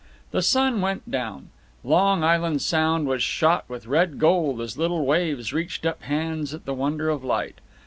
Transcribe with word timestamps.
The 0.31 0.41
sun 0.41 0.81
went 0.81 1.11
down; 1.11 1.49
Long 1.83 2.23
Island 2.23 2.63
Sound 2.63 3.05
was 3.05 3.21
shot 3.21 3.65
with 3.67 3.85
red 3.85 4.17
gold 4.17 4.59
as 4.59 4.75
little 4.75 5.05
waves 5.05 5.53
reached 5.53 5.85
up 5.85 6.01
hands 6.01 6.55
at 6.55 6.65
the 6.65 6.73
wonder 6.73 7.09
of 7.09 7.23
light. 7.23 7.59